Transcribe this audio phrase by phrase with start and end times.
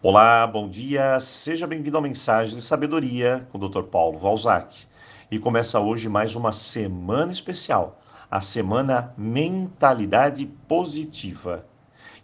[0.00, 3.82] Olá, bom dia, seja bem-vindo ao Mensagens de Sabedoria com o Dr.
[3.82, 4.86] Paulo Valzac.
[5.28, 8.00] E começa hoje mais uma semana especial,
[8.30, 11.66] a semana Mentalidade Positiva.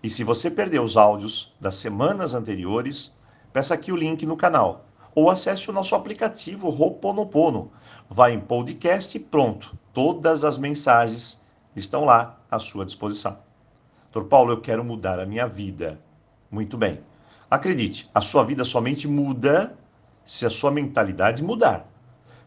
[0.01, 3.13] E se você perdeu os áudios das semanas anteriores,
[3.53, 7.73] peça aqui o link no canal ou acesse o nosso aplicativo Roponopono.
[8.09, 11.43] Vai em podcast e pronto, todas as mensagens
[11.75, 13.37] estão lá à sua disposição.
[14.13, 14.27] Dr.
[14.27, 16.01] Paulo, eu quero mudar a minha vida.
[16.49, 17.03] Muito bem.
[17.55, 19.79] Acredite, a sua vida somente muda
[20.25, 21.87] se a sua mentalidade mudar,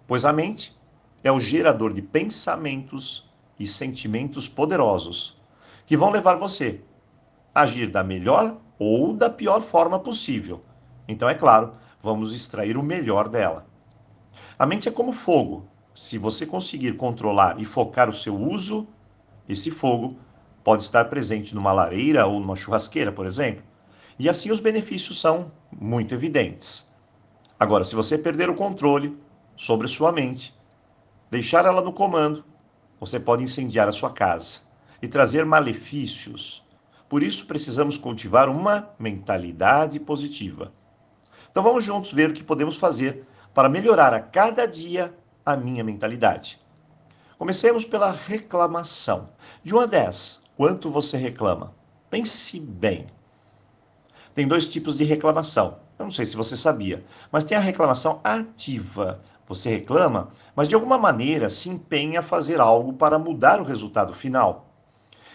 [0.05, 0.77] pois a mente
[1.23, 5.41] é o gerador de pensamentos e sentimentos poderosos
[5.85, 6.81] que vão levar você
[7.55, 10.61] a agir da melhor ou da pior forma possível.
[11.07, 13.65] Então, é claro, vamos extrair o melhor dela.
[14.59, 15.69] A mente é como fogo.
[15.93, 18.85] Se você conseguir controlar e focar o seu uso,
[19.47, 20.17] esse fogo
[20.65, 23.63] pode estar presente numa lareira ou numa churrasqueira, por exemplo
[24.19, 26.91] e assim os benefícios são muito evidentes.
[27.59, 29.17] Agora, se você perder o controle
[29.55, 30.55] sobre sua mente,
[31.29, 32.43] deixar ela no comando,
[32.99, 34.61] você pode incendiar a sua casa
[35.01, 36.65] e trazer malefícios.
[37.07, 40.73] Por isso, precisamos cultivar uma mentalidade positiva.
[41.51, 45.15] Então, vamos juntos ver o que podemos fazer para melhorar a cada dia
[45.45, 46.59] a minha mentalidade.
[47.37, 49.29] Comecemos pela reclamação.
[49.63, 51.73] De 1 a 10, quanto você reclama?
[52.09, 53.07] Pense bem
[54.37, 55.79] tem dois tipos de reclamação.
[55.97, 59.19] Eu não sei se você sabia, mas tem a reclamação ativa.
[59.47, 64.13] Você reclama, mas de alguma maneira se empenha a fazer algo para mudar o resultado
[64.13, 64.67] final.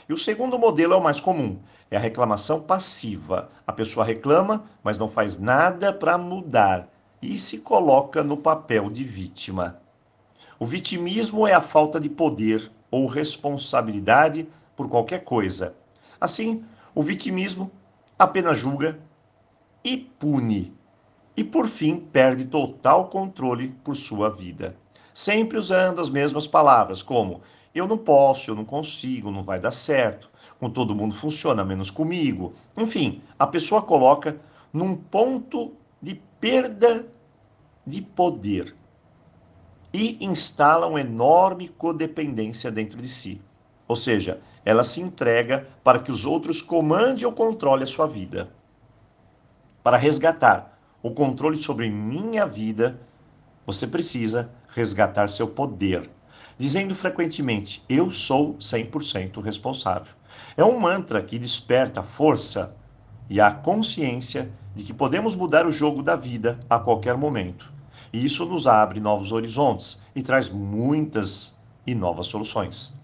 [0.08, 1.58] E o segundo modelo é o mais comum,
[1.91, 3.48] é a reclamação passiva.
[3.67, 6.89] A pessoa reclama, mas não faz nada para mudar
[7.20, 9.80] e se coloca no papel de vítima.
[10.61, 15.75] O vitimismo é a falta de poder ou responsabilidade por qualquer coisa.
[16.20, 16.64] Assim,
[16.95, 17.69] o vitimismo
[18.22, 18.98] apenas julga
[19.84, 20.72] e pune.
[21.36, 24.76] E por fim, perde total controle por sua vida.
[25.12, 27.40] Sempre usando as mesmas palavras, como
[27.74, 30.30] eu não posso, eu não consigo, não vai dar certo,
[30.61, 32.52] com todo mundo funciona, menos comigo.
[32.77, 34.38] Enfim, a pessoa coloca
[34.72, 37.06] num ponto de perda
[37.86, 38.74] de poder
[39.92, 43.40] e instala uma enorme codependência dentro de si.
[43.92, 48.48] Ou seja, ela se entrega para que os outros comandem ou controlem a sua vida.
[49.83, 52.98] Para resgatar o controle sobre minha vida,
[53.67, 56.08] você precisa resgatar seu poder,
[56.57, 60.14] dizendo frequentemente: Eu sou 100% responsável.
[60.57, 62.74] É um mantra que desperta a força
[63.29, 67.70] e a consciência de que podemos mudar o jogo da vida a qualquer momento.
[68.11, 73.02] E isso nos abre novos horizontes e traz muitas e novas soluções.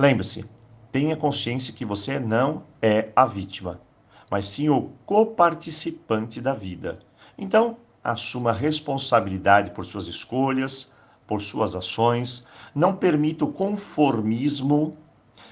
[0.00, 0.46] Lembre-se,
[0.90, 3.82] tenha consciência que você não é a vítima,
[4.30, 7.00] mas sim o coparticipante da vida.
[7.36, 10.94] Então, assuma responsabilidade por suas escolhas,
[11.26, 14.96] por suas ações, não permita o conformismo,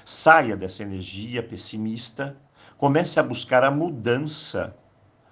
[0.03, 2.35] saia dessa energia pessimista,
[2.75, 4.75] comece a buscar a mudança.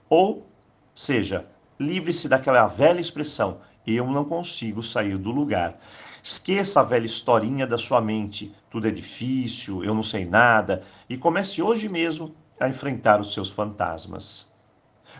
[0.07, 0.45] Ou
[0.93, 1.47] seja,
[1.79, 3.61] livre-se daquela velha expressão:
[3.95, 5.79] eu não consigo sair do lugar.
[6.21, 11.15] Esqueça a velha historinha da sua mente, tudo é difícil, eu não sei nada, e
[11.15, 14.51] comece hoje mesmo a enfrentar os seus fantasmas.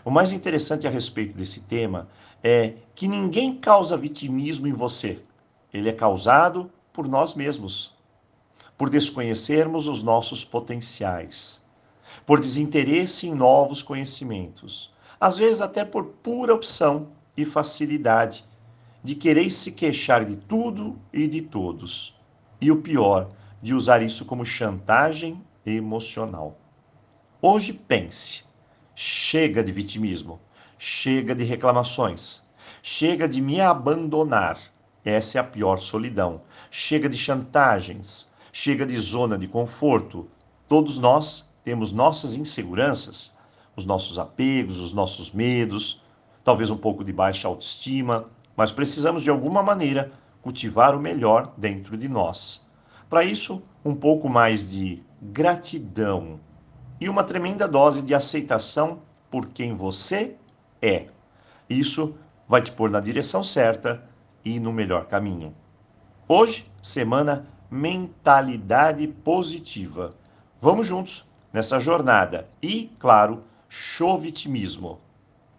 [0.04, 2.08] O mais interessante a respeito desse tema
[2.42, 5.22] é que ninguém causa vitimismo em você.
[5.72, 7.94] Ele é causado por nós mesmos,
[8.76, 11.64] por desconhecermos os nossos potenciais,
[12.26, 18.44] por desinteresse em novos conhecimentos, às vezes até por pura opção e facilidade
[19.02, 22.18] de querer se queixar de tudo e de todos.
[22.60, 23.30] E o pior,
[23.62, 26.58] de usar isso como chantagem emocional.
[27.40, 28.44] Hoje pense:
[28.94, 30.40] chega de vitimismo,
[30.78, 32.42] chega de reclamações,
[32.82, 34.58] chega de me abandonar.
[35.04, 36.42] Essa é a pior solidão.
[36.70, 40.28] Chega de chantagens, chega de zona de conforto.
[40.68, 43.36] Todos nós temos nossas inseguranças,
[43.76, 46.02] os nossos apegos, os nossos medos,
[46.42, 50.10] talvez um pouco de baixa autoestima, mas precisamos de alguma maneira
[50.42, 52.68] cultivar o melhor dentro de nós.
[53.08, 56.40] Para isso, um pouco mais de gratidão
[57.00, 58.98] e uma tremenda dose de aceitação
[59.30, 60.34] por quem você
[60.82, 61.06] é.
[61.70, 62.16] Isso
[62.48, 64.02] vai te pôr na direção certa
[64.44, 65.54] e no melhor caminho.
[66.26, 70.16] Hoje, semana Mentalidade Positiva.
[70.60, 74.98] Vamos juntos nessa jornada e, claro, show vitimismo.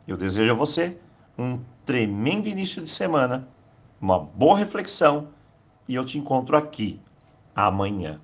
[0.05, 0.99] Eu desejo a você
[1.39, 3.47] um tremendo início de semana,
[4.00, 5.30] uma boa reflexão
[5.88, 7.00] e eu te encontro aqui
[7.56, 8.19] amanhã.